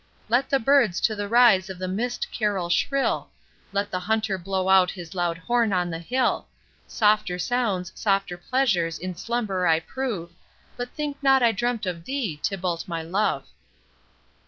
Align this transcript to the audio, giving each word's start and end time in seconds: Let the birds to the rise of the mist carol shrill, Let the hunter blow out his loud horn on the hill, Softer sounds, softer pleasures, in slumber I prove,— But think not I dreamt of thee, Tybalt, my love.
Let 0.29 0.49
the 0.49 0.57
birds 0.57 0.99
to 1.01 1.15
the 1.15 1.27
rise 1.27 1.69
of 1.69 1.77
the 1.77 1.87
mist 1.87 2.25
carol 2.31 2.71
shrill, 2.71 3.29
Let 3.71 3.91
the 3.91 3.99
hunter 3.99 4.39
blow 4.39 4.67
out 4.67 4.89
his 4.89 5.13
loud 5.13 5.37
horn 5.37 5.71
on 5.73 5.91
the 5.91 5.99
hill, 5.99 6.47
Softer 6.87 7.37
sounds, 7.37 7.91
softer 7.93 8.35
pleasures, 8.35 8.97
in 8.97 9.15
slumber 9.15 9.67
I 9.67 9.79
prove,— 9.79 10.31
But 10.75 10.89
think 10.95 11.21
not 11.21 11.43
I 11.43 11.51
dreamt 11.51 11.85
of 11.85 12.05
thee, 12.05 12.39
Tybalt, 12.41 12.87
my 12.87 13.03
love. 13.03 13.45